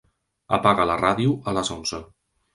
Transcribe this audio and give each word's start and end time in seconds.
Apaga 0.57 0.87
la 0.93 0.95
ràdio 1.03 1.37
a 1.53 1.55
les 1.59 1.73
onze. 1.79 2.03